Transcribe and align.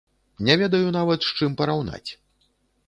Не 0.47 0.55
ведаю 0.61 0.95
нават, 0.97 1.19
з 1.29 1.37
чым 1.41 1.51
параўнаць. 1.61 2.07